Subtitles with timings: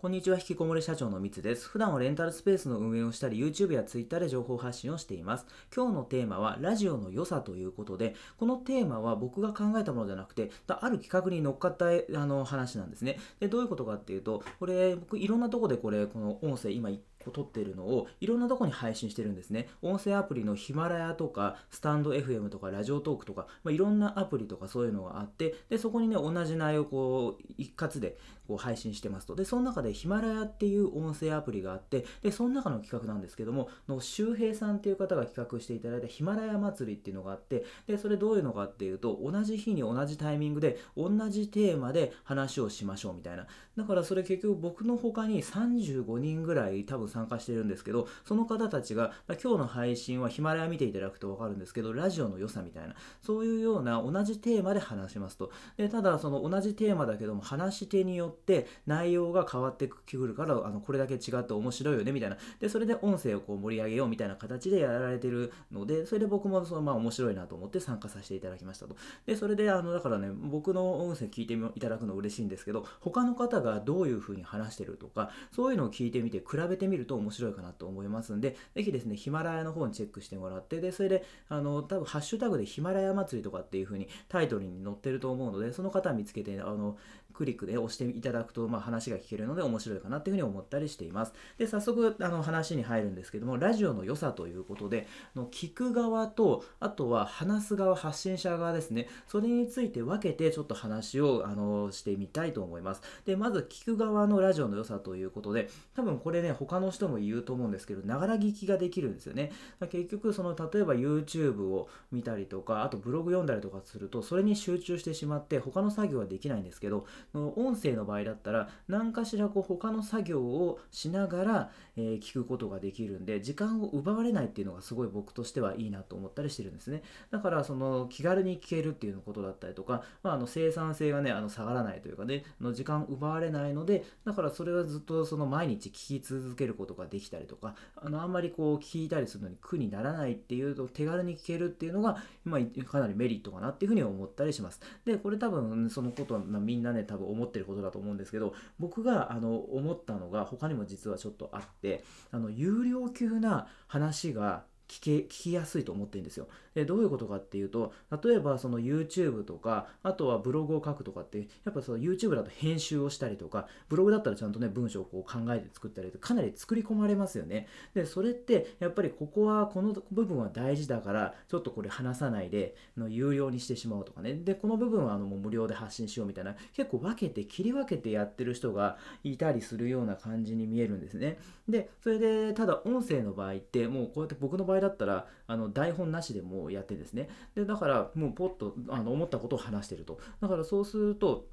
[0.00, 1.68] こんにちは、引きこもり社長のみつです。
[1.68, 5.46] 普段はレンタルスペースの運営をしたり、YouTube や Twitter で情報発信をしています。
[5.74, 13.18] 今日のテーマは、ラジオの良さということで、このテーマは僕が考えたものじゃなくて、ある企画に乗っかったあの話なんですね。
[13.40, 16.90] で、どういうことかっていうと、これ、僕いろんなとこでこれ、この音声、今
[17.26, 19.68] を撮ってるのをいろんなとこに配信してるんですね。
[19.82, 28.16] 音声アプリのヒマラヤとか、スタンド FM とか、ラジオトークとか、まあ、いろんなアプリとかそういうのがあって、で、そこにね、同じ内容をこう、一括で
[28.48, 29.36] こう配信してますと。
[29.36, 43.46] で、その中でヒマラヤっていう音声アプリがあって、で、その中の企画なんですけども、の周平さんっていう方が企画していただいたヒマラヤ祭りっていうのがあって、で、それどういうのかっていうと、同じ日に同じタイミングで、同じテーマで話をしましょうみたいな。
[43.76, 55.52] だからそれ結局僕の他に35人ぐらい多分参加してるんですけど、その方たちが、まあ、今日の配信はヒマラヤ見ていただくと分かるんですけど、ラジオの良さみたいな、そういうような同じテーマで話しますと。
[55.76, 58.37] でただ、その同じテーマだけども、話し手によって
[58.86, 62.36] 内容が変わってくるから、あのこれだけ違って面白いよねみたいな。
[62.60, 68.96] で、それで音声をこう盛り上げようみたいな形でやられてるので、それで僕もそのまあ面白いなと思って参加させていただきましたと。
[69.26, 86.96] で、それで、あの、だからね、僕の音声聞いていただくの嬉しいんですけど、他の方がどういう風に話してるとか、そういうのを聞いてみて比べてみると面白いかなと思いますんで、ぜひですね、ヒマラヤの方にチェックしてもらって、で、それで、あの、多分ハッシュタグでヒマラヤ祭りとかっていう風にタイトルに載ってると思うので、その方見つけて、あの、
[87.38, 91.32] クリックで押していただただくと、まあ、話が聞けるので面白いかなっていうふうに思ったりしています。
[91.56, 103.02] で、早速、あの、話に入るんですけども、ラジオの良さということで、の聞く側と、あとは話す側、発信者側ですね、それについて分けてちょっと話を、あの、してみたいと思います。
[103.24, 109.52] で、まず聞く側のラジオの良さということで、多分これね、他の人も言うと思うんですけど、ながら聞きができるんですよね。
[109.90, 127.02] 結局、その、例えば YouTube を見たりとか、あとブログ読んだりとかすると、それに集中してしまって、他の作業はできないんですけど、音声の場合だったら、何かしらこう他の作業をしながら、えー、聞くことができるんで、時間を奪われないっていうのがすごい僕としてはいいなと思ったりしてるんですね。
[127.30, 144.80] だから、その気軽に聞けるっていうことだったりとか、まあ、あの生産性がね、あの下がらないというかね、の時間奪われないので、だからそれはずっとその毎日聞き続けることができたりとか、あのあんまりこう聞いたりするのに苦にならないっていうと手軽に聞けるっていうのが、まあ、かなりメリットかなっていうふうに思ったりします。
[145.04, 156.48] で、これ多分そのことは、みんなね、多分思ってることだと思うんですけど、僕があの思ったのが他にも実はちょっとあって、あの有料級な話が聞け、聞きやすいと思ってるんですよ。
[156.74, 157.92] で、どういうことかっていうと、
[158.24, 167.68] 例えばその YouTube とか、あとはブログを書くとかって、やっぱその YouTube だと編集をしたりとか、ブログだったらちゃんとね、文章をこう考えて作ったりとか、かなり作り込まれますよね。
[167.94, 174.34] で、それって、やっぱりここは、この部分は大事だから、ちょっとこれ話さないで、の有料にしてしまうとかね。
[174.34, 181.38] で、この部分はあのもう無料で発信しようみたいな、結構分けて、切り分けてやってる人がいたりするような感じに見えるんですね。
[181.68, 187.28] で、それで、ただ音声の場合って、もうこうやって僕の場合合だったらあの台本なしでもやってですね。
[187.54, 190.18] でだからもうポッとあの思ったことを話してると。
[190.40, 191.46] だからそうすると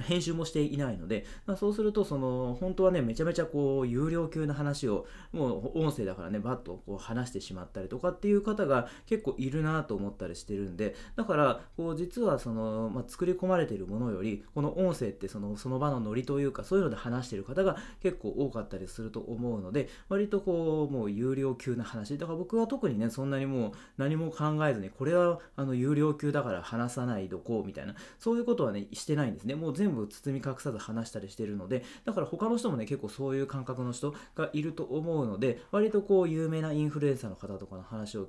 [0.00, 22.18] 編集もしていないので、まあ、そうすると、その、本当はね、めちゃめちゃこう、有料級の話を、もう音声だからね、バッとこう話してしまったりとかっていう方が結構いるなと思ったりしてるんで、だから、こう、実はその、まあ、作り込まれているものより、この音声ってその、その場のノリというか、そういうので話してる方が結構多かったりすると思うので、割とこう、もう有料級な話。
[22.18, 29.54] だから僕は特にね、そんなにもう何も考えずに、これはあの、有料級だから話さないどこうみたいな、そういうことはね、してないんですね。
[29.54, 38.28] もう全部包み隠さず話したりしてるので、だから他の人もね、結構そういう感覚の人がいると思うので、割とこう有名なインフルエンサーの方とかの話を、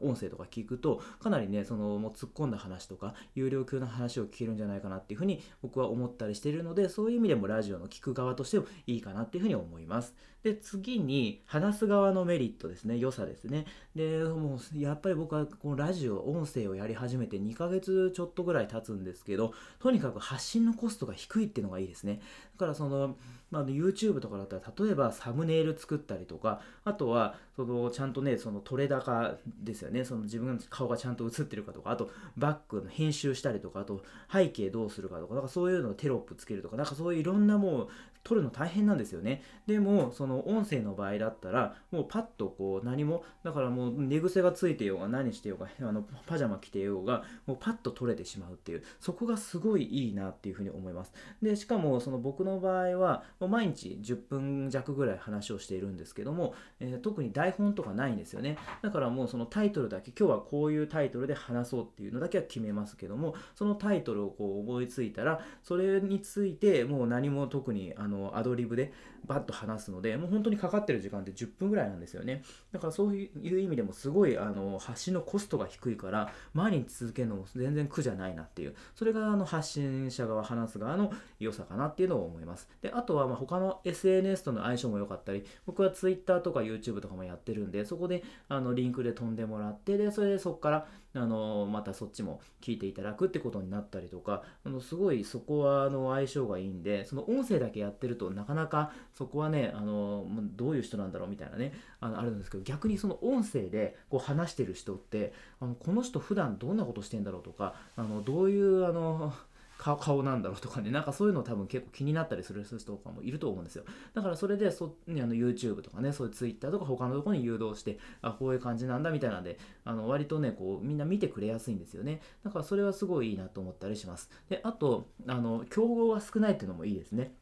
[0.00, 10.14] 音声とか聞くと、かなりね、そのもう突っ込んだ話とか、有料級な話を聞けるんじゃないかなっていうふうに僕は思ったりしてるので、そういう意味でもラジオの聞く側としてもいいかなっていうふうに思います。
[10.42, 13.66] で、次に話す側のメリットですね、良さですね。
[13.94, 22.20] で、もうやっぱり僕はこのラジオ、音声をやり始めて2ヶ月ちょっとぐらい経つんですけど、とにかく発信のコストが低いっていうのがいいですね。
[22.60, 23.16] だからその、
[23.50, 30.04] まあ、YouTube とかだったら、例えばサムネイル作ったりとか、あとは、その、ちゃんとね、その取れ高ですよね。
[30.04, 34.02] その自分の顔がちゃんと映ってるかとか、あと、バックの編集したりとか、あと、
[34.32, 37.88] 背景どうするかとか、なんかそういうのをテロップつけるとか、なんかそういういろんなもう、
[38.22, 39.42] 撮るの大変なんですよね。
[39.66, 51.12] でも、その音声の場合だったら、もうパッとこう何も、だからもう寝癖がついてようが何してようが、あのパジャマ着てようが、もうパッと撮れてしまうっていう、そこがすごいいいなっていうふうに思います。
[51.40, 58.58] で、しかもその僕のの場合はもう毎日10分弱ぐらい話をしているんですけども、えー、特に台本とかないんですよね。
[58.82, 68.92] だからもうそのタイトルだけ今日はこういうタイトルで話そうっていうのだけは決めますけどもそのタイトルをこう思いついたらそれについてもう何も特にあのアドリブで
[69.26, 72.42] バッと話すのでもう本当にかかってる時間って10分ぐらいなんですよね。
[72.72, 82.39] だからそういう意味でもすごいあの発信のコストが低いから毎日続けるのも全然苦じゃないなっていうそれがあの発信者側話す側の良さかなっていうのを思います。
[82.44, 82.68] います。
[82.82, 100.24] であとはま他の SNS との相性も良かったり僕は Twitter とか YouTube とかもやってるんでそこであのリンクで飛んでもらってでそれでそこからあのまたそっちも聞いていただくってことになったりとかあのすごいそこはあの相性がいいんでその音声だけやってるとなかなかそこはねあの
[100.56, 109.32] どういう人なんだろうみたいなねあのあるんですけど逆にその音声でこう話してる人ってあのこの人普段どんなことしてんだろうとかあのどういうあの
[109.80, 113.84] 顔なんだろうとかね、なんかそういうの多分結構気になったりする人とかもいると思うんですよ。
[114.14, 122.20] だからそれでそ、ね、あの YouTube とかね、そういう Twitter とか他のところに誘導して、あ、こういう感じなんだみたいなんで、あの割とね、こうみんな見てくれやすいんですよね。
[122.44, 124.30] だからそれはすごいいいなと思ったりします。
[124.48, 127.34] で、あと、あの、競合が少ないっていうのもいいですね。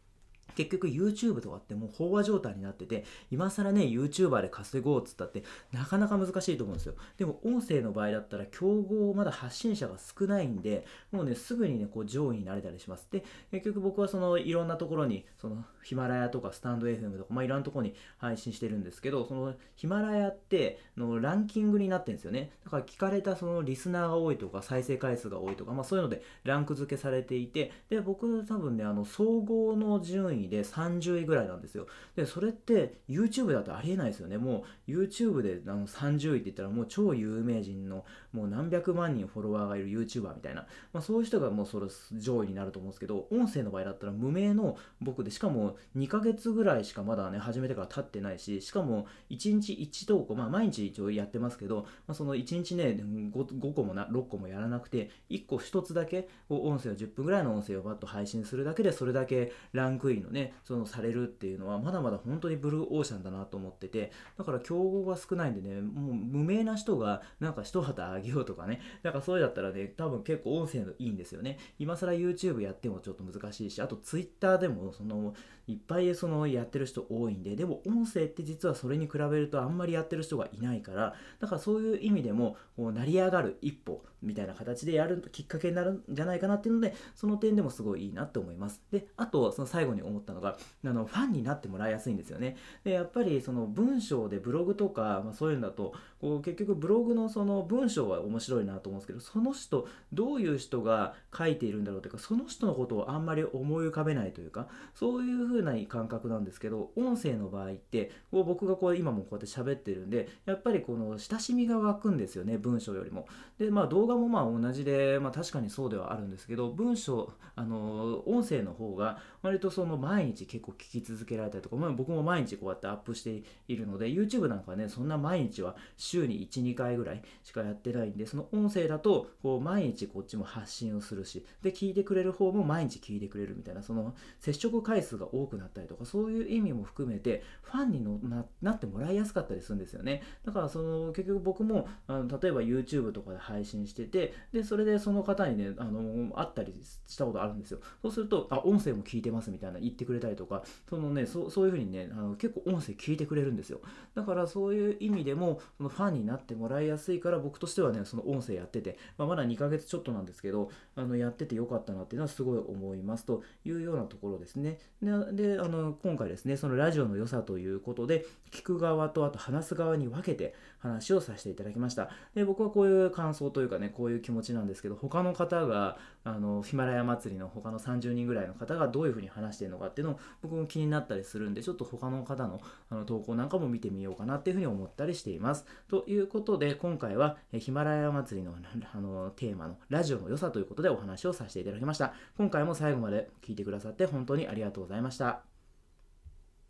[0.55, 6.95] 結局 YouTube とかってもう飽和状態になってて、今更ね、YouTuber で稼ごうっつったって、なかなか難しいと思うんですよ。
[7.17, 13.09] でも音声の場合だったら、競合、まだ発信者が少ないんで、もうね、すぐにね、こう上位になれたりします。
[13.11, 22.51] で、結局僕はそのいろんなところに、そのヒマラヤとかスタンド FM とか、まあいろんなところに配信してるんですけど、そのヒマラヤってのランキングになってるんですよね。
[22.65, 31.87] だから聞かれたそのリスナーが多いとか、再生回数が多いとか、まあそういうのでランク付けされていて、で、僕多分ね、あの総合の順位で30位ぐらいなんですよ。
[32.15, 34.39] で、それって YouTube だとありえないですよね。
[34.39, 71.59] もう YouTube であの30位って言ったらもう超有名人のもう何百万人フォロワーがいる YouTuber みたいな、まあ、そういう人がもうそれ上位になると思うんですけど、音声の場合だったら無名の僕で、しかも2ヶ月ぐらいしかまだね、始めてから経ってないし、しかも1日1投稿、まあ毎日一応やってますけど、まあ、その1日ね5、5個もな6個もやらなくて、1個1つだけ音声を10分ぐらいの音声をバッと配信するだけで、それだけランクインのね、そのされるっていうのは、まだまだ本当にブルーオーシャンだなと思ってて、だから競合が少ないんでね、もう無名な人がなんか一旗あげようとかね、なんかそれだったらね、多分結構音声のいいんですよね。
[71.79, 75.35] 今更 YouTube やってもちょっと難しいし、あと Twitter でもその
[75.67, 88.83] いっぱいそのやってる人多いんで、でも音声って実はそれに比べるとあんまりやってる人がいないから、だからそういう意味でも、こう成り上がる一歩みたいな形でやるきっかけになるんじゃないかなっていうので、その点でもすごいいいなって思います。
[88.91, 92.57] で、あと、その最後に思ったのが、あの、ファンになってもらいやすいんですよね。
[92.85, 113.29] で、やっぱりその文章でブログとか、まあ、そういうんだと、こう結局ブログのその文章は面白いなと思うんですけど、その人、どういう人が書いているんだろうというか、その人のことをあんまり思い浮かべないというか、そういう風な感覚なんですけど、音声の場合って、こう僕がこう今もこうやって喋ってるんで、やっぱりこの親しみが湧くんですよね、文章よりも。
[113.59, 140.23] で、まあ動画もまあ同じで、まあ確かにそうではあるんですけど、文章、あの、音声の方が割とその毎日結構聞き続けられたりとか、まあ僕も毎日こうやってアップしているので、YouTube なんかはね、そんな毎日は週に1、2回ぐらいしかやってないんで、その音声だと、こう毎日こっちも発信をするし、で、聞いてくれる方も毎日聞いてくれるみたいな、その接触回数が多くなったりとか、そういう意味も含めて、ファンにのななってもらいやすかったりするんですよね。
[140.45, 146.75] だからその結局僕もあの例えば YouTube とかで配信しててて、で、それでその方にね、あの、会ったり
[147.07, 147.81] したことあるんですよ。
[148.03, 153.81] そうすると、あ、音声も聞いてますみたいな言ってくれたりとか、そのね、そそういうふうにね、あの結構音声聞いてくれるんですよ。
[154.15, 164.79] だからそういう意味でも、そのファンになってもらいやすいから、僕としてはね、その音声やってて、まあ、まだ2ヶ月ちょっとなんですけど、あのやっててよかったなっていうのはすごい思いますというようなところですね。
[165.03, 172.11] で、であの今回ですね、そのラジオの良さということで、聞く側とあと話す側に分けて話をさせていただきました。
[172.35, 185.65] で、僕はこういう感想というかね、こういう気持ちなんですけど、他の方が、あの、ヒマラヤ祭りの他の30人ぐらいの方がどういうふうに話してるのかっていうのを僕も気になったりするんで、ちょっと他の方のあの投稿なんかも見てみようかなっていうふうに思ったりしています。
[185.89, 188.55] ということで、今回はヒマラヤ祭りの
[188.93, 192.13] あのテーマのラジオの良さということでお話をさせていただきました。
[192.37, 195.58] 今回も最後まで聞いてくださって本当にありがとうございました。